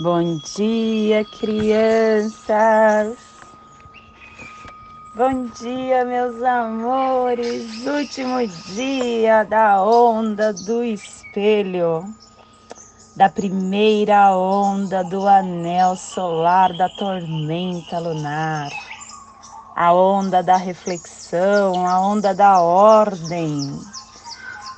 Bom 0.00 0.38
dia, 0.54 1.24
crianças. 1.24 3.18
Bom 5.12 5.46
dia, 5.46 6.04
meus 6.04 6.40
amores. 6.40 7.84
Último 7.84 8.46
dia 8.46 9.42
da 9.42 9.82
onda 9.82 10.52
do 10.52 10.84
espelho, 10.84 12.14
da 13.16 13.28
primeira 13.28 14.36
onda 14.36 15.02
do 15.02 15.26
anel 15.26 15.96
solar 15.96 16.72
da 16.74 16.88
tormenta 16.88 17.98
lunar, 17.98 18.70
a 19.74 19.92
onda 19.92 20.44
da 20.44 20.56
reflexão, 20.56 21.84
a 21.84 21.98
onda 21.98 22.32
da 22.32 22.60
ordem. 22.60 23.76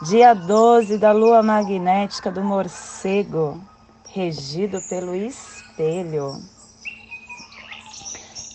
Dia 0.00 0.32
12 0.32 0.96
da 0.96 1.12
lua 1.12 1.43
magnética 1.43 2.30
do 2.30 2.43
morcego 2.43 3.61
regido 4.12 4.80
pelo 4.89 5.14
espelho. 5.14 6.43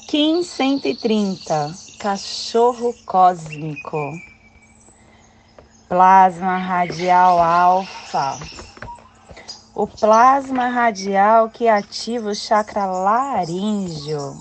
Kim 0.07 0.43
130, 0.43 1.73
cachorro 1.97 2.93
cósmico. 3.05 4.19
Plasma 5.87 6.57
radial 6.57 7.41
alfa. 7.41 8.37
O 9.73 9.87
plasma 9.87 10.67
radial 10.67 11.49
que 11.49 11.67
ativa 11.67 12.29
o 12.29 12.35
chakra 12.35 12.85
laríngeo. 12.85 14.35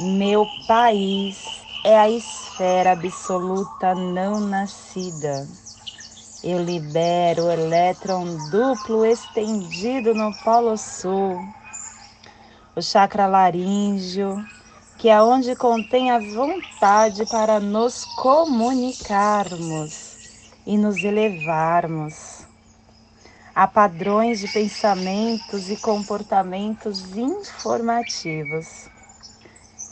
Meu 0.00 0.46
país 0.66 1.38
é 1.84 1.98
a 1.98 2.08
esfera 2.10 2.92
absoluta 2.92 3.94
não 3.94 4.40
nascida 4.40 5.46
eu 6.42 6.62
libero 6.62 7.44
o 7.44 7.50
elétron 7.50 8.50
duplo 8.50 9.06
estendido 9.06 10.12
no 10.12 10.34
Polo 10.42 10.76
Sul, 10.76 11.40
o 12.74 12.82
chakra 12.82 13.26
laríngeo, 13.26 14.44
que 14.98 15.08
é 15.08 15.22
onde 15.22 15.54
contém 15.54 16.10
a 16.10 16.18
vontade 16.18 17.24
para 17.26 17.60
nos 17.60 18.04
comunicarmos 18.16 20.16
e 20.66 20.76
nos 20.76 21.04
elevarmos 21.04 22.44
a 23.54 23.68
padrões 23.68 24.40
de 24.40 24.48
pensamentos 24.48 25.70
e 25.70 25.76
comportamentos 25.76 27.16
informativos. 27.16 28.88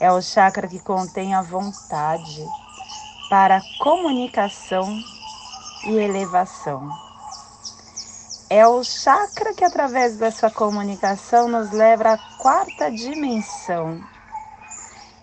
É 0.01 0.11
o 0.11 0.21
chakra 0.21 0.67
que 0.67 0.81
contém 0.81 1.35
a 1.35 1.43
vontade 1.43 2.45
para 3.29 3.59
a 3.59 3.63
comunicação 3.79 5.01
e 5.85 5.97
elevação. 5.97 6.89
É 8.49 8.67
o 8.67 8.83
chakra 8.83 9.55
que, 9.55 9.65
através 9.65 10.17
dessa 10.17 10.51
comunicação, 10.51 11.49
nos 11.49 11.71
leva 11.71 12.15
à 12.15 12.19
quarta 12.19 12.91
dimensão. 12.91 14.03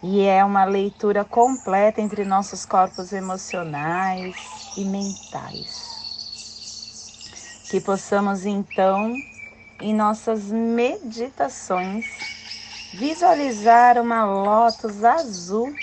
E 0.02 0.22
é 0.24 0.46
uma 0.46 0.64
leitura 0.64 1.26
completa 1.26 2.02
entre 2.02 2.24
nossos 2.24 2.66
corpos 2.66 3.12
emocionais 3.12 4.36
e 4.78 4.86
mentais. 4.86 5.98
Que 7.70 7.82
possamos 7.82 8.46
então, 8.46 9.14
em 9.82 9.94
nossas 9.94 10.46
meditações, 10.46 12.06
visualizar 12.94 14.00
uma 14.00 14.24
lótus 14.24 15.04
azul 15.04 15.74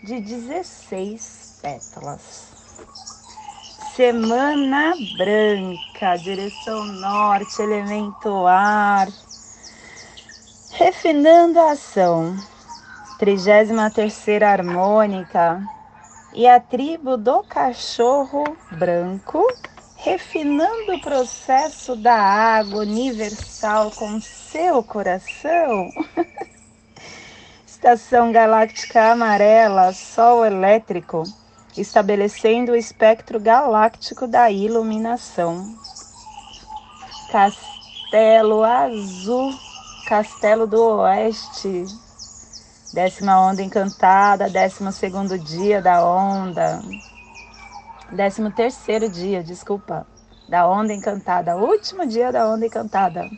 de 0.00 0.20
16 0.20 1.58
pétalas. 1.60 2.53
Semana 3.94 4.96
branca, 4.98 6.16
direção 6.16 6.84
norte, 6.84 7.62
elemento 7.62 8.44
ar. 8.44 9.06
Refinando 10.68 11.60
a 11.60 11.70
ação. 11.70 12.36
33 13.20 14.42
harmônica. 14.42 15.62
E 16.32 16.44
a 16.44 16.58
tribo 16.58 17.16
do 17.16 17.44
cachorro 17.44 18.42
branco, 18.68 19.46
refinando 19.94 20.96
o 20.96 21.00
processo 21.00 21.94
da 21.94 22.16
água 22.16 22.80
universal 22.80 23.92
com 23.92 24.20
seu 24.20 24.82
coração. 24.82 25.88
Estação 27.64 28.32
galáctica 28.32 29.12
amarela, 29.12 29.92
sol 29.92 30.44
elétrico 30.44 31.22
estabelecendo 31.76 32.72
o 32.72 32.76
espectro 32.76 33.40
galáctico 33.40 34.26
da 34.26 34.50
iluminação. 34.50 35.76
Castelo 37.30 38.62
Azul, 38.62 39.52
Castelo 40.06 40.66
do 40.66 40.80
Oeste, 41.00 41.84
décima 42.92 43.40
onda 43.40 43.62
encantada, 43.62 44.48
décimo 44.48 44.92
segundo 44.92 45.36
dia 45.36 45.82
da 45.82 46.06
onda, 46.06 46.80
décimo 48.12 48.52
terceiro 48.52 49.08
dia, 49.08 49.42
desculpa, 49.42 50.06
da 50.48 50.68
onda 50.68 50.92
encantada, 50.92 51.56
último 51.56 52.06
dia 52.06 52.30
da 52.30 52.48
onda 52.48 52.66
encantada. 52.66 53.28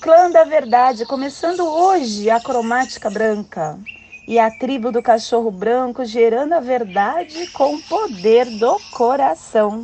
Clã 0.00 0.30
da 0.30 0.44
Verdade, 0.44 1.04
começando 1.04 1.60
hoje 1.66 2.30
a 2.30 2.40
cromática 2.40 3.10
branca 3.10 3.78
e 4.26 4.38
a 4.38 4.50
tribo 4.50 4.90
do 4.90 5.02
cachorro 5.02 5.50
branco 5.50 6.04
gerando 6.04 6.54
a 6.54 6.60
verdade 6.60 7.46
com 7.48 7.74
o 7.74 7.82
poder 7.82 8.46
do 8.58 8.78
coração. 8.92 9.82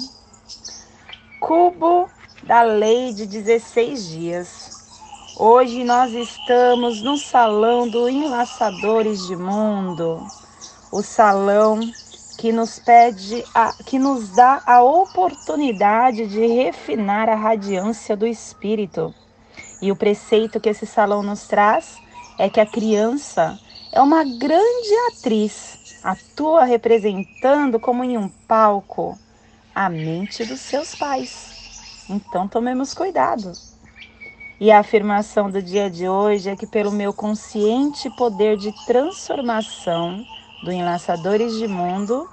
Cubo 1.40 2.08
da 2.42 2.62
lei 2.62 3.12
de 3.12 3.26
16 3.26 4.08
dias. 4.08 4.70
Hoje 5.36 5.84
nós 5.84 6.12
estamos 6.12 7.02
no 7.02 7.16
salão 7.16 7.88
do 7.88 8.08
Enlaçadores 8.08 9.26
de 9.26 9.36
Mundo, 9.36 10.26
o 10.92 11.02
salão 11.02 11.80
que 12.38 12.52
nos 12.52 12.78
pede, 12.78 13.44
a, 13.54 13.72
que 13.84 13.98
nos 13.98 14.30
dá 14.30 14.62
a 14.66 14.82
oportunidade 14.82 16.26
de 16.26 16.46
refinar 16.46 17.28
a 17.28 17.34
radiância 17.34 18.16
do 18.16 18.26
espírito. 18.26 19.14
E 19.82 19.92
o 19.92 19.96
preceito 19.96 20.60
que 20.60 20.70
esse 20.70 20.86
salão 20.86 21.22
nos 21.22 21.46
traz 21.46 21.98
é 22.38 22.48
que 22.48 22.60
a 22.60 22.66
criança 22.66 23.58
é 23.92 24.00
uma 24.00 24.22
grande 24.24 24.94
atriz, 25.08 25.98
atua 26.02 26.64
representando 26.64 27.80
como 27.80 28.04
em 28.04 28.16
um 28.16 28.28
palco 28.28 29.18
a 29.74 29.88
mente 29.88 30.44
dos 30.44 30.60
seus 30.60 30.94
pais. 30.94 32.06
Então 32.08 32.46
tomemos 32.46 32.94
cuidado. 32.94 33.52
E 34.60 34.70
a 34.70 34.80
afirmação 34.80 35.50
do 35.50 35.62
dia 35.62 35.90
de 35.90 36.08
hoje 36.08 36.50
é 36.50 36.56
que, 36.56 36.66
pelo 36.66 36.92
meu 36.92 37.12
consciente 37.12 38.10
poder 38.10 38.56
de 38.58 38.72
transformação 38.86 40.24
do 40.62 40.70
Enlaçadores 40.70 41.54
de 41.54 41.66
Mundo, 41.66 42.28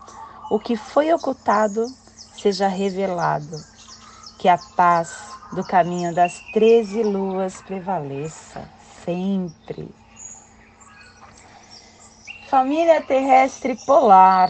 o 0.50 0.60
que 0.60 0.76
foi 0.76 1.12
ocultado 1.14 1.92
seja 2.34 2.68
revelado. 2.68 3.66
Que 4.38 4.50
a 4.50 4.58
paz 4.58 5.40
do 5.54 5.64
caminho 5.64 6.14
das 6.14 6.42
treze 6.52 7.02
luas 7.02 7.62
prevaleça 7.62 8.70
sempre. 9.06 9.90
Família 12.50 13.02
terrestre 13.02 13.76
polar, 13.86 14.50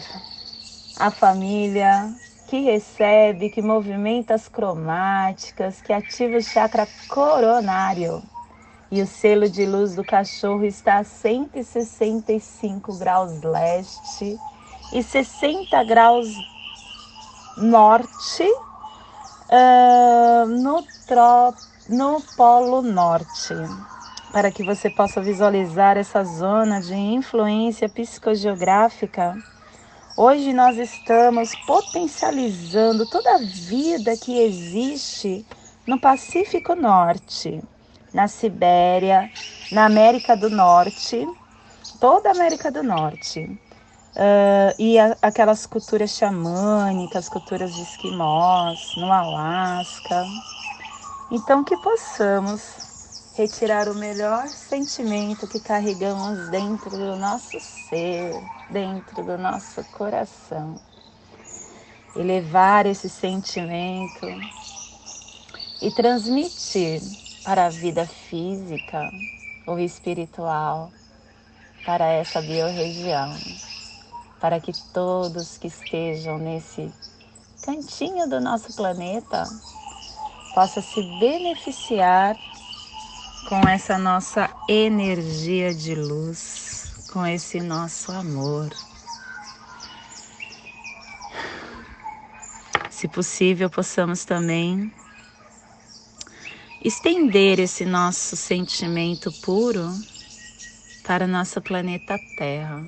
a 0.99 1.09
família 1.09 2.13
que 2.47 2.59
recebe, 2.59 3.49
que 3.49 3.59
movimenta 3.59 4.35
as 4.35 4.47
cromáticas, 4.47 5.81
que 5.81 5.91
ativa 5.91 6.37
o 6.37 6.41
chakra 6.41 6.87
coronário. 7.07 8.21
E 8.91 9.01
o 9.01 9.07
selo 9.07 9.49
de 9.49 9.65
luz 9.65 9.95
do 9.95 10.03
cachorro 10.03 10.63
está 10.63 10.99
a 10.99 11.03
165 11.03 12.93
graus 12.93 13.41
leste 13.41 14.39
e 14.93 15.01
60 15.01 15.83
graus 15.83 16.27
norte 17.57 18.43
uh, 18.43 20.45
no, 20.45 20.83
tro, 21.07 21.51
no 21.89 22.21
polo 22.35 22.83
norte 22.83 23.55
para 24.31 24.51
que 24.51 24.63
você 24.63 24.89
possa 24.89 25.21
visualizar 25.21 25.97
essa 25.97 26.23
zona 26.23 26.81
de 26.81 26.93
influência 26.93 27.87
psicogeográfica. 27.87 29.35
Hoje 30.15 30.51
nós 30.51 30.77
estamos 30.77 31.53
potencializando 31.65 33.05
toda 33.05 33.35
a 33.35 33.37
vida 33.37 34.17
que 34.17 34.39
existe 34.39 35.45
no 35.85 35.99
Pacífico 35.99 36.75
Norte, 36.75 37.63
na 38.13 38.27
Sibéria, 38.27 39.29
na 39.71 39.85
América 39.85 40.35
do 40.35 40.49
Norte, 40.49 41.27
toda 41.99 42.29
a 42.29 42.31
América 42.33 42.71
do 42.71 42.83
Norte. 42.83 43.59
Uh, 44.15 44.73
e 44.79 44.97
a, 44.97 45.15
aquelas 45.21 45.67
culturas 45.67 46.09
xamânicas, 46.09 47.29
culturas 47.29 47.71
de 47.75 47.83
esquimós, 47.83 48.79
no 48.97 49.11
Alasca. 49.11 50.25
Então, 51.29 51.63
que 51.63 51.77
possamos 51.77 52.86
retirar 53.37 53.87
o 53.87 53.93
melhor 53.93 54.47
sentimento 54.47 55.47
que 55.47 55.59
carregamos 55.59 56.49
dentro 56.49 56.89
do 56.89 57.15
nosso 57.15 57.59
ser, 57.59 58.33
dentro 58.71 59.23
do 59.23 59.37
nosso 59.37 59.83
coração. 59.91 60.81
E 62.15 62.23
levar 62.23 62.87
esse 62.87 63.07
sentimento 63.07 64.25
e 65.79 65.91
transmitir 65.91 66.99
para 67.43 67.67
a 67.67 67.69
vida 67.69 68.07
física 68.07 69.11
ou 69.67 69.77
espiritual, 69.77 70.91
para 71.85 72.07
essa 72.07 72.41
biorregião, 72.41 73.37
para 74.41 74.59
que 74.59 74.73
todos 74.91 75.59
que 75.59 75.67
estejam 75.67 76.39
nesse 76.39 76.91
cantinho 77.63 78.27
do 78.27 78.41
nosso 78.41 78.75
planeta 78.75 79.43
possam 80.55 80.81
se 80.81 81.03
beneficiar 81.19 82.35
com 83.47 83.65
essa 83.65 83.97
nossa 83.97 84.49
energia 84.67 85.73
de 85.73 85.95
luz, 85.95 86.93
com 87.13 87.25
esse 87.25 87.61
nosso 87.61 88.11
amor. 88.11 88.69
Se 92.89 93.07
possível, 93.07 93.69
possamos 93.69 94.25
também 94.25 94.91
estender 96.83 97.57
esse 97.61 97.85
nosso 97.85 98.35
sentimento 98.35 99.31
puro 99.31 99.97
para 101.05 101.25
nosso 101.25 101.61
planeta 101.61 102.19
Terra, 102.37 102.85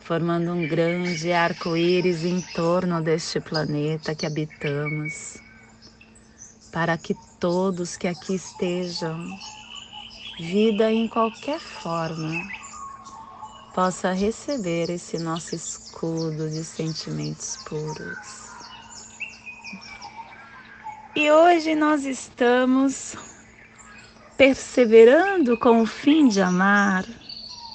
formando 0.00 0.50
um 0.50 0.66
grande 0.66 1.32
arco-íris 1.32 2.24
em 2.24 2.40
torno 2.40 3.00
deste 3.00 3.38
planeta 3.38 4.16
que 4.16 4.26
habitamos, 4.26 5.40
para 6.72 6.98
que 6.98 7.14
todos 7.38 7.96
que 7.96 8.08
aqui 8.08 8.34
estejam, 8.34 9.28
vida 10.38 10.90
em 10.92 11.08
qualquer 11.08 11.60
forma, 11.60 12.42
possa 13.74 14.12
receber 14.12 14.90
esse 14.90 15.18
nosso 15.18 15.54
escudo 15.54 16.50
de 16.50 16.64
sentimentos 16.64 17.56
puros. 17.64 18.48
E 21.14 21.30
hoje 21.30 21.74
nós 21.74 22.04
estamos 22.04 23.16
perseverando 24.36 25.58
com 25.58 25.82
o 25.82 25.86
fim 25.86 26.28
de 26.28 26.40
amar, 26.40 27.04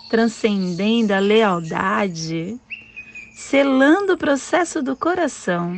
transcendendo 0.09 1.13
a 1.13 1.19
lealdade, 1.19 2.59
selando 3.35 4.13
o 4.13 4.17
processo 4.17 4.81
do 4.81 4.95
coração 4.95 5.77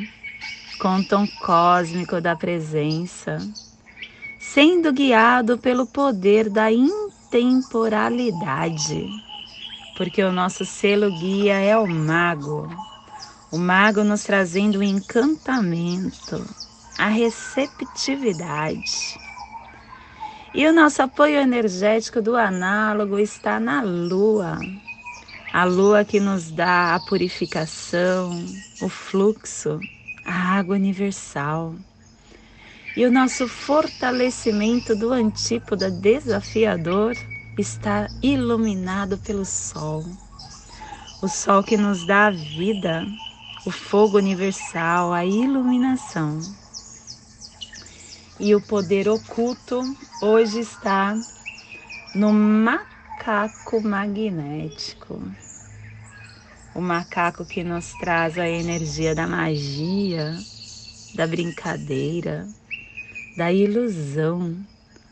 com 0.80 0.98
o 0.98 1.08
tom 1.08 1.26
cósmico 1.42 2.20
da 2.20 2.36
presença, 2.36 3.38
sendo 4.56 4.92
guiado 4.94 5.58
pelo 5.58 5.86
poder 5.86 6.50
da 6.50 6.72
intemporalidade, 6.72 9.06
porque 9.98 10.24
o 10.24 10.32
nosso 10.32 10.64
selo 10.64 11.12
guia 11.12 11.56
é 11.56 11.78
o 11.78 11.86
mago, 11.86 12.70
o 13.52 13.58
mago 13.58 14.02
nos 14.02 14.24
trazendo 14.24 14.80
o 14.80 14.84
encantamento 14.84 16.42
a 16.98 17.10
receptividade. 17.10 19.20
E 20.54 20.66
o 20.66 20.72
nosso 20.72 21.02
apoio 21.02 21.38
energético 21.38 22.22
do 22.22 22.38
análogo 22.38 23.20
está 23.20 23.60
na 23.60 23.82
lua. 23.82 24.58
A 25.52 25.66
lua 25.66 26.06
que 26.06 26.22
nos 26.22 26.50
dá 26.50 26.96
a 26.96 27.00
purificação, 27.02 28.32
o 28.82 28.88
fluxo, 28.88 29.82
a 30.26 30.58
água 30.58 30.76
universal. 30.76 31.76
E 32.98 33.06
o 33.06 33.12
nosso 33.12 33.46
fortalecimento 33.46 34.96
do 34.96 35.12
antípoda 35.12 35.92
desafiador 35.92 37.14
está 37.58 38.10
iluminado 38.24 39.18
pelo 39.18 39.44
sol. 39.44 40.06
O 41.22 41.28
sol 41.28 41.62
que 41.62 41.76
nos 41.76 42.06
dá 42.06 42.28
a 42.28 42.32
vida, 42.32 43.06
o 43.66 43.72
fogo 43.72 44.18
universal, 44.18 45.12
a 45.12 45.26
iluminação. 45.26 46.40
E 48.40 48.56
o 48.56 48.62
poder 48.62 49.10
oculto 49.10 49.84
hoje 50.22 50.62
está 50.62 51.18
no 52.16 52.32
macaco 52.32 53.82
magnético. 53.82 55.22
O 56.74 56.80
macaco 56.80 57.44
que 57.44 57.62
nos 57.62 57.92
traz 57.94 58.38
a 58.38 58.48
energia 58.48 59.14
da 59.14 59.28
magia, 59.28 60.38
da 61.14 61.28
brincadeira, 61.28 62.48
da 63.36 63.52
ilusão. 63.52 64.56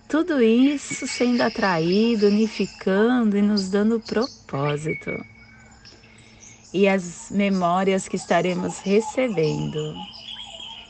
Tudo 0.07 0.41
isso 0.41 1.07
sendo 1.07 1.41
atraído, 1.41 2.27
unificando 2.27 3.37
e 3.37 3.41
nos 3.41 3.69
dando 3.69 3.99
propósito. 3.99 5.11
E 6.73 6.87
as 6.87 7.29
memórias 7.31 8.07
que 8.07 8.15
estaremos 8.15 8.79
recebendo 8.79 9.95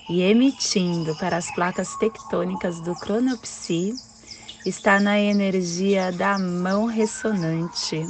e 0.09 0.21
emitindo 0.21 1.15
para 1.15 1.37
as 1.37 1.53
placas 1.55 1.95
tectônicas 1.97 2.79
do 2.81 2.93
cronopsi 2.95 3.93
está 4.65 4.99
na 4.99 5.19
energia 5.19 6.11
da 6.11 6.37
mão 6.37 6.85
ressonante. 6.85 8.05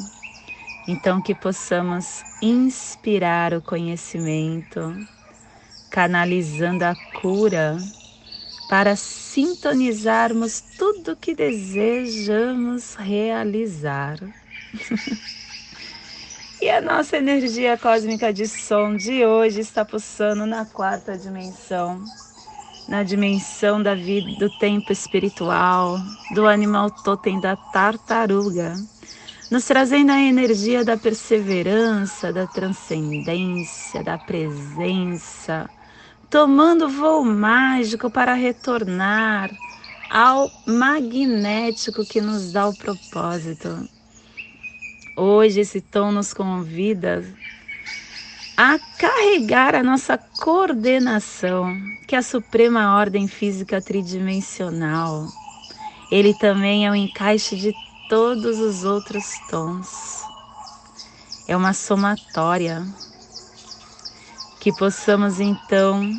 Então, 0.88 1.22
que 1.22 1.34
possamos 1.34 2.24
inspirar 2.42 3.54
o 3.54 3.62
conhecimento, 3.62 4.96
canalizando 5.90 6.84
a 6.84 6.94
cura 7.22 7.78
para 8.68 8.95
sintonizarmos 8.95 10.62
tudo 10.77 11.15
que 11.18 11.36
desejamos 11.36 12.95
realizar. 12.95 14.19
E 16.62 16.69
a 16.69 16.80
nossa 16.80 17.18
energia 17.18 17.77
cósmica 17.77 18.31
de 18.31 18.48
som 18.48 18.95
de 18.95 19.25
hoje 19.25 19.60
está 19.60 19.83
pulsando 19.83 20.45
na 20.45 20.65
quarta 20.65 21.18
dimensão, 21.18 22.10
na 22.88 23.04
dimensão 23.04 23.81
da 23.81 23.95
vida, 23.95 24.31
do 24.31 24.50
tempo 24.50 24.92
espiritual, 24.92 26.01
do 26.30 26.48
animal 26.48 26.92
totem 26.92 27.39
da 27.39 27.56
tartaruga, 27.57 28.83
nos 29.50 29.65
trazendo 29.65 30.12
a 30.12 30.21
energia 30.21 30.83
da 30.86 30.98
perseverança, 30.98 32.33
da 32.33 32.48
transcendência, 32.48 34.04
da 34.04 34.18
presença, 34.18 35.69
tomando 36.34 36.90
voo 36.90 37.24
mágico 37.24 38.10
para 38.10 38.34
retornar 38.34 39.52
ao 40.10 40.52
magnético 40.66 42.04
que 42.04 42.20
nos 42.20 42.52
dá 42.52 42.68
o 42.68 42.74
propósito 42.74 43.88
Hoje 45.16 45.60
esse 45.60 45.80
tom 45.80 46.12
nos 46.12 46.34
convida 46.34 47.24
a 48.58 48.80
carregar 48.98 49.76
a 49.76 49.84
nossa 49.84 50.18
coordenação, 50.18 51.80
que 52.08 52.16
é 52.16 52.18
a 52.18 52.24
suprema 52.24 52.98
ordem 52.98 53.28
física 53.28 53.80
tridimensional. 53.80 55.32
Ele 56.12 56.34
também 56.34 56.88
é 56.88 56.90
o 56.90 56.96
encaixe 56.96 57.56
de 57.56 57.75
todos 58.10 58.60
os 58.60 58.84
outros 58.84 59.24
tons. 59.52 60.24
É 61.48 61.56
uma 61.56 61.74
somatória 61.74 62.84
que 64.63 64.72
possamos 64.72 65.41
então 65.41 66.10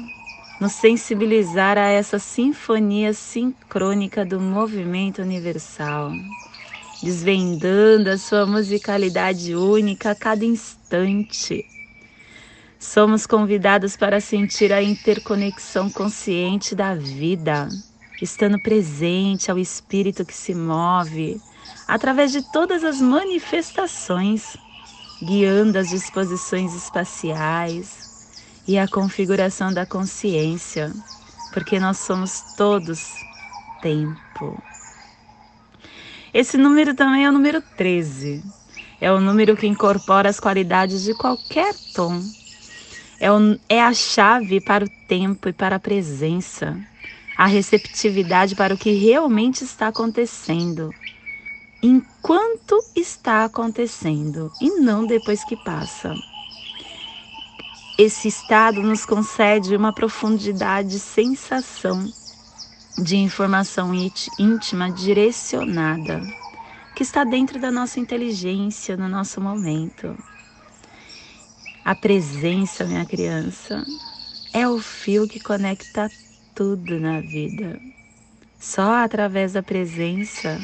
nos 0.60 0.72
sensibilizar 0.72 1.78
a 1.78 1.88
essa 1.88 2.18
sinfonia 2.18 3.14
sincrônica 3.14 4.22
do 4.22 4.38
movimento 4.38 5.22
universal 5.22 6.12
desvendando 7.02 8.10
a 8.10 8.18
sua 8.18 8.44
musicalidade 8.44 9.56
única 9.56 10.10
a 10.10 10.14
cada 10.14 10.44
instante. 10.44 11.64
Somos 12.78 13.26
convidados 13.26 13.96
para 13.96 14.20
sentir 14.20 14.74
a 14.74 14.82
interconexão 14.82 15.88
consciente 15.88 16.74
da 16.74 16.94
vida, 16.94 17.70
estando 18.20 18.58
presente 18.58 19.50
ao 19.50 19.58
espírito 19.58 20.22
que 20.22 20.34
se 20.34 20.54
move 20.54 21.40
através 21.88 22.30
de 22.30 22.42
todas 22.42 22.84
as 22.84 23.00
manifestações, 23.00 24.54
guiando 25.22 25.78
as 25.78 25.88
disposições 25.88 26.74
espaciais 26.74 28.03
e 28.66 28.78
a 28.78 28.88
configuração 28.88 29.72
da 29.72 29.84
consciência, 29.84 30.92
porque 31.52 31.78
nós 31.78 31.98
somos 31.98 32.42
todos 32.56 33.24
tempo. 33.82 34.62
Esse 36.32 36.56
número 36.56 36.94
também 36.94 37.24
é 37.24 37.28
o 37.28 37.32
número 37.32 37.62
13. 37.76 38.42
É 39.00 39.12
o 39.12 39.20
número 39.20 39.56
que 39.56 39.66
incorpora 39.66 40.28
as 40.28 40.40
qualidades 40.40 41.02
de 41.02 41.14
qualquer 41.14 41.74
tom. 41.94 42.22
É, 43.20 43.30
o, 43.30 43.58
é 43.68 43.80
a 43.80 43.92
chave 43.92 44.60
para 44.60 44.84
o 44.84 44.88
tempo 45.06 45.48
e 45.48 45.52
para 45.52 45.76
a 45.76 45.80
presença, 45.80 46.76
a 47.36 47.46
receptividade 47.46 48.56
para 48.56 48.74
o 48.74 48.78
que 48.78 48.92
realmente 48.92 49.62
está 49.62 49.88
acontecendo, 49.88 50.90
enquanto 51.82 52.82
está 52.96 53.44
acontecendo 53.44 54.50
e 54.60 54.70
não 54.80 55.06
depois 55.06 55.44
que 55.44 55.56
passa. 55.56 56.14
Esse 57.96 58.26
estado 58.26 58.82
nos 58.82 59.06
concede 59.06 59.76
uma 59.76 59.92
profundidade 59.92 60.88
de 60.88 60.98
sensação 60.98 62.12
de 62.98 63.16
informação 63.16 63.92
íntima 64.36 64.90
direcionada, 64.90 66.20
que 66.96 67.04
está 67.04 67.22
dentro 67.22 67.60
da 67.60 67.70
nossa 67.70 68.00
inteligência 68.00 68.96
no 68.96 69.08
nosso 69.08 69.40
momento. 69.40 70.16
A 71.84 71.94
presença, 71.94 72.84
minha 72.84 73.06
criança, 73.06 73.86
é 74.52 74.66
o 74.66 74.80
fio 74.80 75.28
que 75.28 75.38
conecta 75.38 76.10
tudo 76.52 76.98
na 76.98 77.20
vida. 77.20 77.80
Só 78.58 79.04
através 79.04 79.52
da 79.52 79.62
presença, 79.62 80.60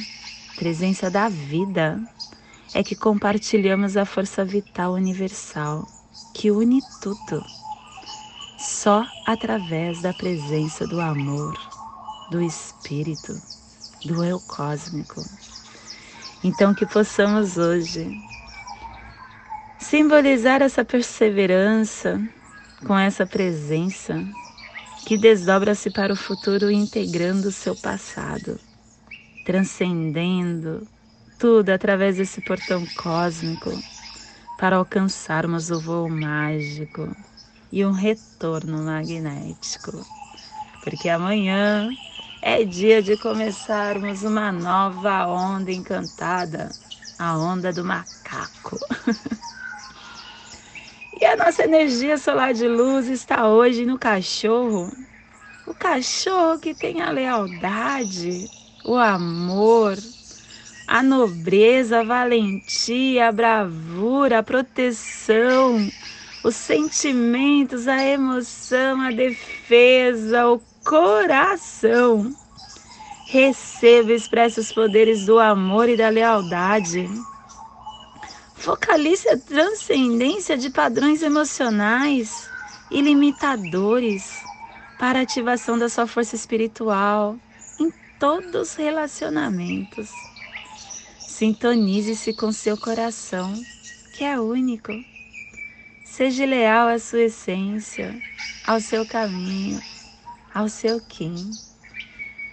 presença 0.57 1.09
da 1.09 1.29
vida, 1.29 2.03
é 2.75 2.83
que 2.83 2.97
compartilhamos 2.97 3.97
a 3.97 4.05
força 4.05 4.45
vital 4.45 4.95
universal 4.95 5.87
que 6.35 6.51
une 6.51 6.83
tudo. 7.01 7.45
Só 8.57 9.07
através 9.27 10.01
da 10.03 10.13
presença 10.13 10.87
do 10.87 11.01
amor, 11.01 11.57
do 12.31 12.41
espírito, 12.41 13.41
do 14.05 14.23
eu 14.23 14.41
cósmico. 14.41 15.25
Então, 16.43 16.75
que 16.75 16.87
possamos 16.87 17.57
hoje 17.57 18.07
simbolizar 19.79 20.63
essa 20.63 20.85
perseverança 20.85 22.21
com 22.87 22.97
essa 22.97 23.27
presença 23.27 24.25
que 25.05 25.17
desdobra-se 25.19 25.91
para 25.91 26.13
o 26.13 26.17
futuro 26.17 26.71
integrando 26.71 27.49
o 27.49 27.53
seu 27.53 27.75
passado, 27.75 28.61
transcendendo 29.45 30.87
tudo 31.39 31.71
através 31.71 32.17
desse 32.17 32.41
portão 32.41 32.87
cósmico 32.87 33.83
para 34.61 34.77
alcançarmos 34.77 35.71
o 35.71 35.81
voo 35.81 36.11
mágico 36.11 37.17
e 37.73 37.83
um 37.83 37.93
retorno 37.93 38.85
magnético. 38.85 40.05
Porque 40.83 41.09
amanhã 41.09 41.97
é 42.43 42.63
dia 42.63 43.03
de 43.03 43.17
começarmos 43.17 44.23
uma 44.23 44.53
nova 44.53 45.27
onda 45.27 45.73
encantada, 45.73 46.77
a 47.19 47.39
onda 47.39 47.73
do 47.73 47.83
macaco. 47.87 48.79
e 51.19 51.25
a 51.25 51.37
nossa 51.37 51.65
energia 51.65 52.19
solar 52.19 52.53
de 52.53 52.69
luz 52.69 53.09
está 53.09 53.49
hoje 53.49 53.87
no 53.87 53.99
cachorro. 53.99 54.93
O 55.67 55.75
cachorro 55.75 56.59
que 56.59 56.75
tem 56.75 57.03
a 57.03 57.11
lealdade, 57.11 58.51
o 58.85 58.97
amor, 58.97 59.99
a 60.91 61.05
nobreza, 61.05 62.01
a 62.01 62.03
valentia, 62.03 63.29
a 63.29 63.33
bravura, 63.33 64.41
a 64.41 64.43
proteção, 64.43 65.89
os 66.43 66.57
sentimentos, 66.57 67.87
a 67.87 68.05
emoção, 68.05 69.01
a 69.01 69.13
defesa, 69.13 70.49
o 70.49 70.61
coração. 70.85 72.35
Receba 73.29 74.11
e 74.11 74.17
expresse 74.17 74.59
os 74.59 74.73
poderes 74.73 75.25
do 75.25 75.39
amor 75.39 75.89
e 75.89 75.97
da 75.97 76.09
lealdade. 76.09 77.09
Focalize 78.57 79.29
a 79.29 79.39
transcendência 79.39 80.59
de 80.59 80.71
padrões 80.71 81.23
emocionais 81.23 82.51
ilimitadores 82.91 84.43
para 84.99 85.21
a 85.21 85.23
ativação 85.23 85.79
da 85.79 85.89
sua 85.89 86.09
força 86.09 86.35
espiritual 86.35 87.37
em 87.79 87.93
todos 88.19 88.73
os 88.73 88.75
relacionamentos. 88.75 90.30
Sintonize-se 91.41 92.35
com 92.35 92.53
seu 92.53 92.77
coração, 92.77 93.65
que 94.13 94.23
é 94.23 94.39
único. 94.39 94.93
Seja 96.05 96.45
leal 96.45 96.89
à 96.89 96.99
sua 96.99 97.23
essência, 97.23 98.15
ao 98.67 98.79
seu 98.79 99.07
caminho, 99.07 99.81
ao 100.53 100.69
seu 100.69 101.01
Kim. 101.01 101.57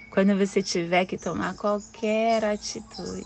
Quando 0.09 0.37
você 0.37 0.63
tiver 0.63 1.03
que 1.05 1.17
tomar 1.17 1.53
qualquer 1.55 2.45
atitude, 2.45 3.25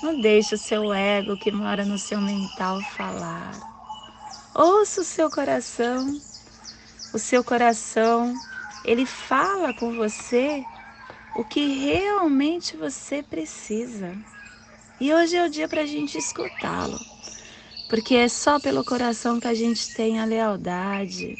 não 0.00 0.20
deixe 0.20 0.54
o 0.54 0.58
seu 0.58 0.92
ego 0.92 1.36
que 1.36 1.50
mora 1.50 1.84
no 1.84 1.98
seu 1.98 2.20
mental 2.20 2.80
falar. 2.80 3.58
Ouça 4.54 5.00
o 5.00 5.04
seu 5.04 5.28
coração. 5.28 6.22
O 7.12 7.18
seu 7.18 7.42
coração, 7.42 8.40
ele 8.84 9.04
fala 9.04 9.72
com 9.72 9.90
você 9.90 10.64
o 11.34 11.42
que 11.42 11.74
realmente 11.74 12.76
você 12.76 13.20
precisa. 13.20 14.16
E 15.04 15.12
hoje 15.12 15.36
é 15.36 15.44
o 15.44 15.50
dia 15.50 15.68
para 15.68 15.82
a 15.82 15.86
gente 15.86 16.16
escutá-lo, 16.16 16.98
porque 17.90 18.14
é 18.14 18.26
só 18.26 18.58
pelo 18.58 18.82
coração 18.82 19.38
que 19.38 19.46
a 19.46 19.52
gente 19.52 19.94
tem 19.94 20.18
a 20.18 20.24
lealdade, 20.24 21.36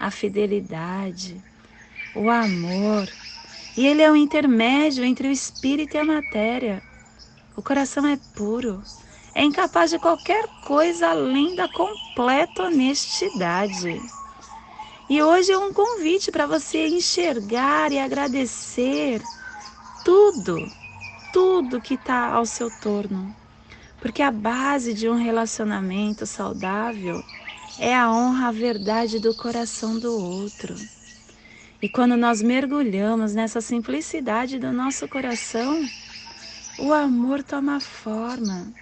a 0.00 0.10
fidelidade, 0.10 1.38
o 2.16 2.30
amor. 2.30 3.06
E 3.76 3.86
ele 3.86 4.00
é 4.00 4.10
o 4.10 4.16
intermédio 4.16 5.04
entre 5.04 5.28
o 5.28 5.30
espírito 5.30 5.94
e 5.94 5.98
a 5.98 6.04
matéria. 6.04 6.82
O 7.54 7.60
coração 7.60 8.06
é 8.06 8.18
puro, 8.34 8.82
é 9.34 9.44
incapaz 9.44 9.90
de 9.90 9.98
qualquer 9.98 10.46
coisa 10.64 11.10
além 11.10 11.54
da 11.54 11.68
completa 11.68 12.62
honestidade. 12.62 14.00
E 15.10 15.22
hoje 15.22 15.52
é 15.52 15.58
um 15.58 15.74
convite 15.74 16.32
para 16.32 16.46
você 16.46 16.88
enxergar 16.88 17.92
e 17.92 17.98
agradecer 17.98 19.20
tudo 20.06 20.72
tudo 21.34 21.80
que 21.80 21.94
está 21.94 22.28
ao 22.28 22.46
seu 22.46 22.70
torno. 22.80 23.34
Porque 24.00 24.22
a 24.22 24.30
base 24.30 24.94
de 24.94 25.08
um 25.08 25.16
relacionamento 25.16 26.24
saudável 26.24 27.20
é 27.76 27.92
a 27.92 28.08
honra 28.08 28.48
à 28.48 28.52
verdade 28.52 29.18
do 29.18 29.34
coração 29.34 29.98
do 29.98 30.12
outro. 30.12 30.76
E 31.82 31.88
quando 31.88 32.16
nós 32.16 32.40
mergulhamos 32.40 33.34
nessa 33.34 33.60
simplicidade 33.60 34.60
do 34.60 34.72
nosso 34.72 35.08
coração, 35.08 35.84
o 36.78 36.92
amor 36.92 37.42
toma 37.42 37.80
forma 37.80 38.72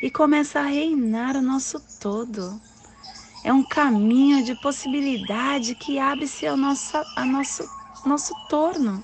e 0.00 0.08
começa 0.08 0.60
a 0.60 0.66
reinar 0.66 1.34
o 1.34 1.42
nosso 1.42 1.82
todo. 1.98 2.60
É 3.42 3.52
um 3.52 3.64
caminho 3.64 4.44
de 4.44 4.54
possibilidade 4.54 5.74
que 5.74 5.98
abre-se 5.98 6.46
ao 6.46 6.56
nosso, 6.56 6.96
ao 7.16 7.26
nosso, 7.26 7.68
nosso 8.06 8.34
torno, 8.48 9.02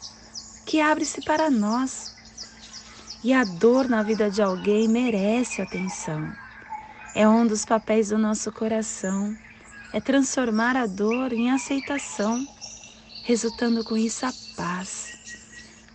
que 0.64 0.80
abre-se 0.80 1.20
para 1.22 1.50
nós. 1.50 2.13
E 3.24 3.32
a 3.32 3.42
dor 3.42 3.88
na 3.88 4.02
vida 4.02 4.30
de 4.30 4.42
alguém 4.42 4.86
merece 4.86 5.62
atenção. 5.62 6.30
É 7.14 7.26
um 7.26 7.46
dos 7.46 7.64
papéis 7.64 8.10
do 8.10 8.18
nosso 8.18 8.52
coração. 8.52 9.34
É 9.94 9.98
transformar 9.98 10.76
a 10.76 10.84
dor 10.86 11.32
em 11.32 11.50
aceitação, 11.50 12.46
resultando 13.22 13.82
com 13.82 13.96
isso 13.96 14.26
a 14.26 14.34
paz. 14.54 15.16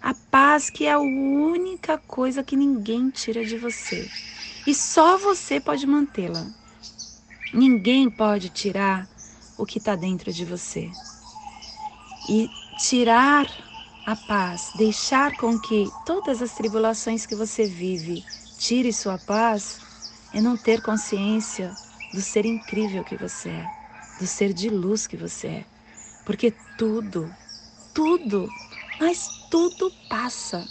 A 0.01 0.15
paz 0.31 0.71
que 0.71 0.85
é 0.85 0.93
a 0.93 0.99
única 0.99 1.99
coisa 1.99 2.41
que 2.41 2.55
ninguém 2.55 3.11
tira 3.11 3.45
de 3.45 3.59
você. 3.59 4.09
E 4.65 4.73
só 4.73 5.15
você 5.15 5.59
pode 5.59 5.85
mantê-la. 5.85 6.47
Ninguém 7.53 8.09
pode 8.09 8.49
tirar 8.49 9.07
o 9.55 9.67
que 9.67 9.77
está 9.77 9.95
dentro 9.95 10.33
de 10.33 10.45
você. 10.45 10.89
E 12.27 12.49
tirar 12.79 13.45
a 14.11 14.15
paz, 14.15 14.71
deixar 14.75 15.37
com 15.37 15.59
que 15.59 15.91
todas 16.05 16.41
as 16.41 16.53
tribulações 16.53 17.25
que 17.25 17.35
você 17.35 17.67
vive 17.67 18.23
tire 18.57 18.91
sua 18.91 19.17
paz, 19.17 19.79
é 20.33 20.41
não 20.41 20.57
ter 20.57 20.81
consciência 20.81 21.77
do 22.13 22.21
ser 22.21 22.45
incrível 22.45 23.03
que 23.03 23.15
você 23.15 23.49
é, 23.49 23.71
do 24.19 24.25
ser 24.25 24.53
de 24.53 24.69
luz 24.69 25.05
que 25.05 25.15
você 25.15 25.47
é. 25.47 25.65
Porque 26.25 26.51
tudo, 26.77 27.31
tudo, 27.93 28.49
mas 28.99 29.29
tudo 29.49 29.91
passa. 30.09 30.67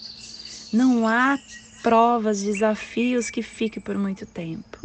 Não 0.73 1.07
há 1.07 1.39
provas, 1.83 2.43
desafios 2.43 3.31
que 3.31 3.43
fiquem 3.43 3.83
por 3.83 3.97
muito 3.97 4.27
tempo. 4.27 4.79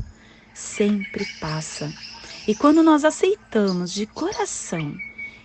Sempre 0.54 1.26
passa. 1.40 1.92
E 2.48 2.54
quando 2.54 2.84
nós 2.84 3.04
aceitamos 3.04 3.92
de 3.92 4.06
coração 4.06 4.96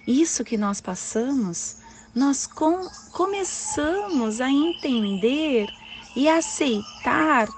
isso 0.07 0.43
que 0.43 0.57
nós 0.57 0.81
passamos, 0.81 1.77
nós 2.15 2.47
com, 2.47 2.89
começamos 3.13 4.41
a 4.41 4.51
entender 4.51 5.69
e 6.17 6.29
aceitar 6.29 7.49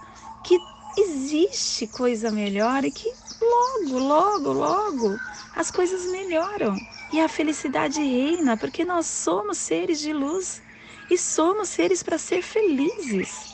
que 0.44 0.58
existe 0.98 1.86
coisa 1.86 2.30
melhor 2.30 2.84
e 2.84 2.90
que 2.90 3.12
logo, 3.40 3.98
logo, 3.98 4.52
logo 4.52 5.18
as 5.54 5.70
coisas 5.70 6.10
melhoram 6.10 6.76
e 7.12 7.20
a 7.20 7.28
felicidade 7.28 8.00
reina, 8.00 8.56
porque 8.56 8.84
nós 8.84 9.06
somos 9.06 9.58
seres 9.58 9.98
de 10.00 10.12
luz 10.12 10.62
e 11.10 11.16
somos 11.16 11.68
seres 11.68 12.02
para 12.02 12.18
ser 12.18 12.42
felizes. 12.42 13.48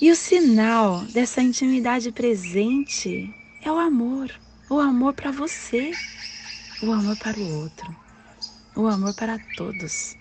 E 0.00 0.10
o 0.12 0.16
sinal 0.16 1.00
dessa 1.06 1.42
intimidade 1.42 2.12
presente 2.12 3.34
é 3.62 3.70
o 3.70 3.78
amor, 3.78 4.30
o 4.70 4.78
amor 4.78 5.12
para 5.14 5.32
você, 5.32 5.90
o 6.82 6.92
amor 6.92 7.16
para 7.16 7.36
o 7.38 7.62
outro 7.62 8.07
o 8.78 8.86
amor 8.86 9.12
para 9.12 9.40
todos. 9.56 10.16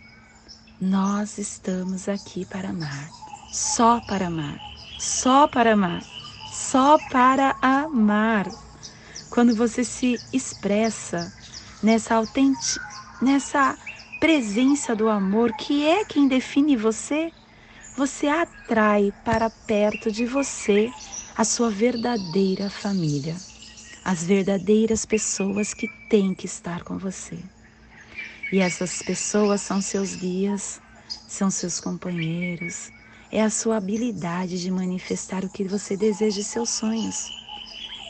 Nós 0.82 1.38
estamos 1.38 2.10
aqui 2.10 2.44
para 2.44 2.70
amar, 2.70 3.14
só 3.52 4.02
para 4.02 4.28
amar, 4.28 4.60
só 4.98 5.48
para 5.48 5.74
amar, 5.74 6.04
só 6.50 6.98
para 6.98 7.56
amar. 7.62 8.52
Quando 9.30 9.54
você 9.54 9.84
se 9.84 10.20
expressa 10.34 11.32
nessa 11.84 12.16
autêntica, 12.16 12.84
nessa 13.22 13.78
presença 14.20 14.96
do 14.96 15.08
amor, 15.08 15.54
que 15.54 15.86
é 15.88 16.04
quem 16.04 16.28
define 16.28 16.76
você, 16.76 17.32
você 17.96 18.28
atrai 18.28 19.14
para 19.24 19.52
perto 19.52 20.12
de 20.12 20.26
você 20.26 20.92
a 21.36 21.44
sua 21.44 21.70
verdadeira 21.70 22.72
família, 22.72 23.40
as 24.04 24.24
verdadeiras 24.24 25.06
pessoas 25.06 25.76
que 25.76 25.88
têm 26.10 26.34
que 26.34 26.48
estar 26.48 26.84
com 26.84 26.98
você. 26.98 27.57
E 28.52 28.60
essas 28.60 29.02
pessoas 29.02 29.62
são 29.62 29.82
seus 29.82 30.16
guias, 30.16 30.82
são 31.28 31.50
seus 31.50 31.80
companheiros, 31.80 32.92
é 33.30 33.42
a 33.42 33.50
sua 33.50 33.76
habilidade 33.78 34.62
de 34.62 34.72
manifestar 34.72 35.44
o 35.44 35.50
que 35.50 35.66
você 35.66 35.98
deseja 35.98 36.40
e 36.40 36.44
seus 36.44 36.70
sonhos. 36.70 37.34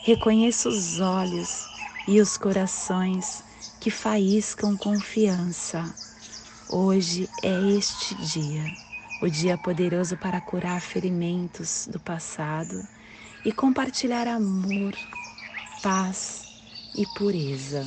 Reconheça 0.03 0.69
os 0.69 0.99
olhos 0.99 1.67
e 2.07 2.21
os 2.21 2.37
corações 2.37 3.43
que 3.79 3.89
faíscam 3.89 4.77
confiança. 4.77 5.93
Hoje 6.69 7.29
é 7.41 7.59
este 7.59 8.13
dia, 8.15 8.77
o 9.21 9.27
dia 9.27 9.57
poderoso 9.57 10.17
para 10.17 10.39
curar 10.39 10.81
ferimentos 10.81 11.87
do 11.91 11.99
passado 11.99 12.87
e 13.43 13.51
compartilhar 13.51 14.27
amor, 14.27 14.93
paz 15.81 16.45
e 16.93 17.05
pureza. 17.05 17.85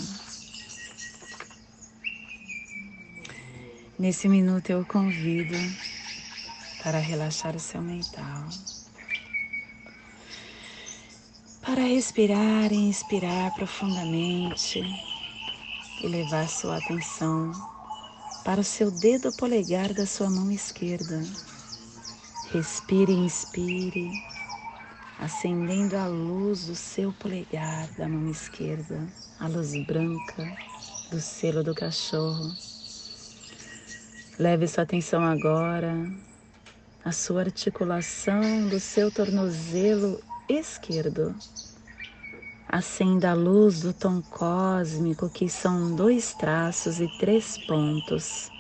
Nesse 4.01 4.31
minuto 4.31 4.71
eu 4.71 4.83
convido 4.83 5.55
para 6.83 6.99
relaxar 6.99 7.55
o 7.55 7.61
seu 7.61 7.83
mental, 7.83 8.49
para 11.61 11.83
respirar 11.83 12.73
e 12.73 12.77
inspirar 12.77 13.51
profundamente 13.51 14.83
e 16.03 16.09
levar 16.09 16.49
sua 16.49 16.79
atenção 16.79 17.53
para 18.43 18.63
o 18.63 18.65
seu 18.65 18.91
dedo 18.91 19.31
polegar 19.31 19.93
da 19.93 20.07
sua 20.07 20.31
mão 20.31 20.51
esquerda. 20.51 21.23
Respire 22.51 23.13
e 23.13 23.17
inspire, 23.17 24.19
acendendo 25.19 25.99
a 25.99 26.07
luz 26.07 26.65
do 26.65 26.75
seu 26.75 27.13
polegar 27.13 27.87
da 27.99 28.09
mão 28.09 28.27
esquerda, 28.31 29.07
a 29.39 29.47
luz 29.47 29.77
branca 29.77 30.57
do 31.11 31.21
selo 31.21 31.63
do 31.63 31.75
cachorro. 31.75 32.57
Leve 34.41 34.67
sua 34.67 34.85
atenção 34.85 35.23
agora 35.23 35.95
a 37.05 37.13
sua 37.13 37.43
articulação 37.43 38.71
do 38.71 38.81
seu 38.81 39.11
tornozelo 39.11 40.19
esquerdo. 40.49 41.35
Acenda 42.67 43.33
a 43.33 43.35
luz 43.35 43.83
do 43.83 43.93
tom 43.93 44.23
cósmico, 44.31 45.29
que 45.29 45.47
são 45.47 45.95
dois 45.95 46.33
traços 46.33 47.03
e 47.03 47.09
três 47.19 47.59
pontos. 47.59 48.51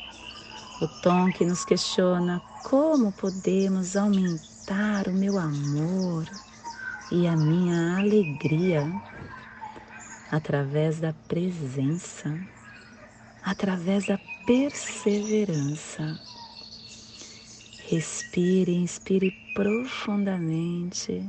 O 0.83 0.87
tom 0.87 1.33
que 1.33 1.47
nos 1.47 1.65
questiona 1.65 2.43
como 2.63 3.11
podemos 3.13 3.97
aumentar 3.97 5.09
o 5.09 5.15
meu 5.15 5.39
amor 5.39 6.27
e 7.11 7.27
a 7.27 7.35
minha 7.35 7.99
alegria 7.99 8.87
através 10.31 11.01
da 11.01 11.15
presença, 11.27 12.39
através 13.43 14.07
da 14.07 14.19
perseverança 14.47 16.19
Respire, 17.91 18.73
inspire 18.73 19.33
profundamente, 19.53 21.29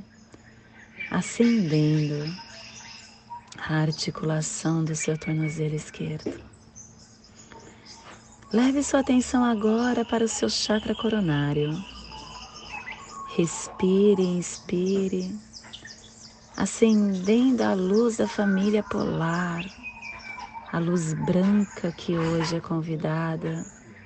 acendendo 1.09 2.31
a 3.57 3.77
articulação 3.77 4.85
do 4.85 4.95
seu 4.95 5.17
tornozelo 5.17 5.73
esquerdo. 5.73 6.39
Leve 8.53 8.83
sua 8.83 8.99
atenção 8.99 9.43
agora 9.43 10.05
para 10.05 10.23
o 10.23 10.27
seu 10.27 10.51
chakra 10.51 10.93
coronário. 10.93 11.83
Respire, 13.35 14.21
inspire, 14.21 15.35
acendendo 16.55 17.63
a 17.63 17.73
luz 17.73 18.17
da 18.17 18.27
família 18.27 18.83
polar, 18.83 19.65
a 20.71 20.79
luz 20.79 21.13
branca 21.13 21.91
que 21.91 22.17
hoje 22.17 22.55
é 22.55 22.61
convidada, 22.61 23.65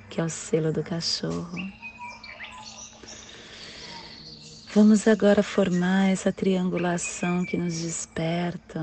que 0.09 0.19
é 0.19 0.23
o 0.23 0.29
selo 0.29 0.73
do 0.73 0.83
cachorro. 0.83 1.55
Vamos 4.73 5.07
agora 5.07 5.43
formar 5.43 6.09
essa 6.09 6.33
triangulação 6.33 7.45
que 7.45 7.55
nos 7.55 7.79
desperta. 7.79 8.81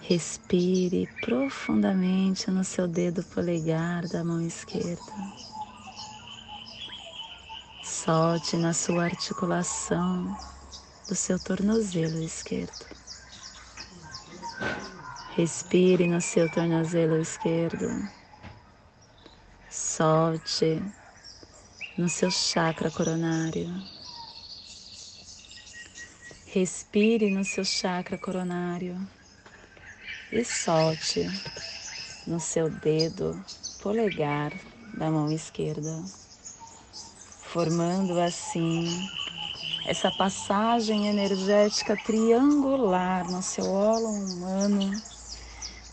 Respire 0.00 1.06
profundamente 1.20 2.50
no 2.50 2.64
seu 2.64 2.88
dedo 2.88 3.22
polegar 3.22 4.08
da 4.08 4.24
mão 4.24 4.40
esquerda. 4.40 5.12
Solte 7.84 8.56
na 8.56 8.72
sua 8.72 9.04
articulação 9.04 10.34
do 11.06 11.14
seu 11.14 11.38
tornozelo 11.38 12.22
esquerdo. 12.22 12.99
Respire 15.36 16.06
no 16.06 16.20
seu 16.20 16.48
tornozelo 16.48 17.16
esquerdo. 17.18 17.88
Solte 19.68 20.82
no 21.96 22.08
seu 22.08 22.30
chakra 22.30 22.90
coronário. 22.90 23.70
Respire 26.46 27.30
no 27.30 27.44
seu 27.44 27.64
chakra 27.64 28.18
coronário 28.18 29.08
e 30.32 30.44
solte 30.44 31.24
no 32.26 32.40
seu 32.40 32.68
dedo 32.68 33.44
polegar 33.78 34.52
da 34.92 35.10
mão 35.10 35.30
esquerda, 35.30 36.02
formando 37.40 38.18
assim 38.18 39.08
essa 39.84 40.10
passagem 40.10 41.08
energética 41.08 41.96
triangular 41.96 43.30
no 43.30 43.42
seu 43.42 43.66
olo 43.66 44.08
humano 44.10 45.02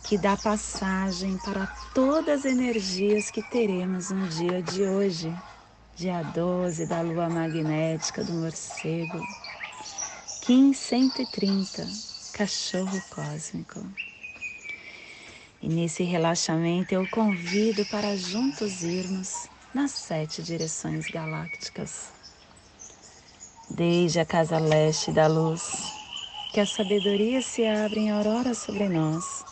que 0.04 0.18
dá 0.18 0.38
passagem 0.38 1.38
para 1.38 1.68
todas 1.94 2.40
as 2.40 2.46
energias 2.46 3.30
que 3.30 3.42
teremos 3.42 4.10
no 4.12 4.28
dia 4.28 4.62
de 4.62 4.84
hoje 4.84 5.34
dia 5.98 6.22
12 6.22 6.86
da 6.86 7.02
lua 7.02 7.28
magnética 7.28 8.24
do 8.24 8.32
morcego, 8.32 9.20
Kim 10.42 10.72
130, 10.72 11.88
cachorro 12.34 13.02
cósmico. 13.10 13.84
E 15.60 15.68
nesse 15.68 16.04
relaxamento 16.04 16.94
eu 16.94 17.08
convido 17.08 17.84
para 17.88 18.16
juntos 18.16 18.84
irmos 18.84 19.50
nas 19.74 19.90
sete 19.90 20.44
direções 20.44 21.08
galácticas. 21.08 22.17
Desde 23.70 24.22
a 24.22 24.26
casa 24.26 24.58
leste 24.60 25.12
da 25.12 25.28
luz, 25.28 25.94
que 26.54 26.60
a 26.60 26.66
sabedoria 26.66 27.42
se 27.42 27.66
abre 27.66 28.00
em 28.00 28.10
aurora 28.10 28.54
sobre 28.54 28.88
nós, 28.88 29.46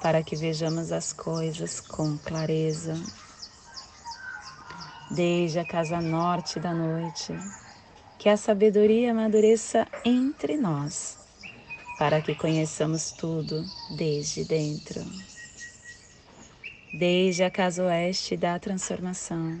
para 0.00 0.22
que 0.22 0.34
vejamos 0.34 0.90
as 0.90 1.12
coisas 1.12 1.78
com 1.78 2.16
clareza 2.16 2.98
desde 5.10 5.58
a 5.58 5.64
casa 5.64 6.00
norte 6.00 6.58
da 6.58 6.72
noite, 6.72 7.34
que 8.18 8.30
a 8.30 8.36
sabedoria 8.36 9.12
amadureça 9.12 9.86
entre 10.04 10.56
nós, 10.56 11.18
para 11.98 12.22
que 12.22 12.34
conheçamos 12.34 13.12
tudo 13.12 13.70
desde 13.90 14.42
dentro. 14.42 15.04
Desde 16.92 17.44
a 17.44 17.50
casa 17.50 17.84
oeste 17.84 18.36
da 18.36 18.58
transformação, 18.58 19.60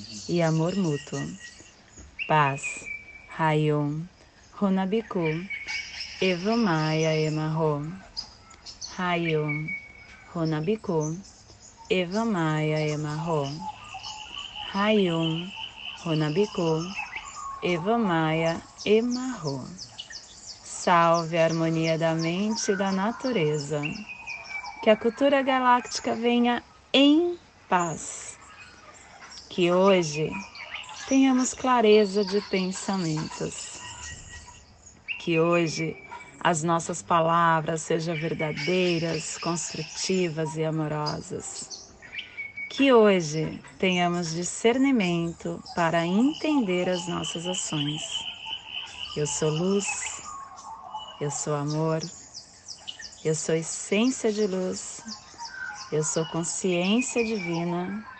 e 0.31 0.41
amor 0.41 0.77
mútuo. 0.77 1.27
Paz, 2.25 2.89
Rayon, 3.37 4.07
Runabiku, 4.57 5.43
Eva 6.21 6.55
Maia 6.55 7.13
Emarro. 7.13 7.83
Hayum, 8.97 9.67
Runabiku, 10.33 11.17
Eva 11.89 12.23
Maia 12.23 12.79
Emarro. 12.79 13.51
Hayum, 14.73 15.51
Runabiku, 16.05 16.79
Eva 17.61 17.97
Maia 17.97 18.61
Emarro. 18.85 19.67
Salve 20.63 21.37
a 21.39 21.43
harmonia 21.43 21.97
da 21.97 22.15
mente 22.15 22.71
e 22.71 22.75
da 22.77 22.89
natureza. 22.89 23.81
Que 24.81 24.89
a 24.89 24.95
cultura 24.95 25.41
galáctica 25.41 26.15
venha 26.15 26.63
em 26.93 27.37
paz. 27.67 28.30
Que 29.51 29.69
hoje 29.69 30.31
tenhamos 31.09 31.53
clareza 31.53 32.23
de 32.23 32.39
pensamentos. 32.49 33.81
Que 35.19 35.41
hoje 35.41 35.93
as 36.39 36.63
nossas 36.63 37.01
palavras 37.01 37.81
sejam 37.81 38.15
verdadeiras, 38.15 39.37
construtivas 39.37 40.55
e 40.55 40.63
amorosas. 40.63 41.69
Que 42.69 42.93
hoje 42.93 43.61
tenhamos 43.77 44.33
discernimento 44.33 45.61
para 45.75 46.07
entender 46.07 46.87
as 46.87 47.05
nossas 47.09 47.45
ações. 47.45 48.01
Eu 49.17 49.27
sou 49.27 49.49
luz, 49.49 50.23
eu 51.19 51.29
sou 51.29 51.55
amor, 51.55 52.01
eu 53.21 53.35
sou 53.35 53.53
essência 53.53 54.31
de 54.31 54.47
luz, 54.47 55.03
eu 55.91 56.05
sou 56.05 56.25
consciência 56.27 57.21
divina 57.21 58.10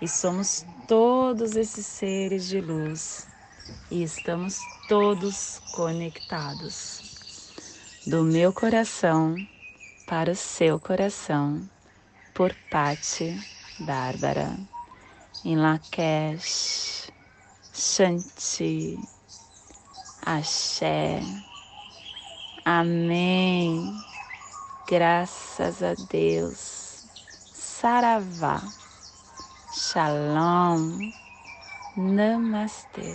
e 0.00 0.08
somos 0.08 0.64
todos 0.88 1.56
esses 1.56 1.86
seres 1.86 2.48
de 2.48 2.60
luz. 2.60 3.26
E 3.90 4.02
estamos 4.02 4.58
todos 4.88 5.60
conectados. 5.72 7.52
Do 8.06 8.22
meu 8.24 8.52
coração 8.52 9.36
para 10.06 10.32
o 10.32 10.36
seu 10.36 10.80
coração, 10.80 11.68
por 12.34 12.54
Patti 12.70 13.38
Bárbara, 13.80 14.58
em 15.44 15.56
Lakesh, 15.56 17.10
Shanti, 17.72 18.98
Axé, 20.24 21.20
Amém, 22.64 23.94
graças 24.86 25.82
a 25.82 25.94
Deus, 26.10 27.06
Saravá, 27.52 28.62
Shalom, 29.70 31.14
Namastê. 31.96 33.10